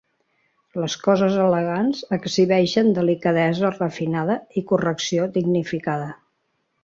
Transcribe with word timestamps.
Les 0.83 0.93
coses 1.07 1.35
elegants 1.41 1.99
exhibeixen 2.17 2.89
delicadesa 2.97 3.71
refinada 3.75 4.37
i 4.61 4.65
correcció 4.73 5.31
dignificada. 5.39 6.09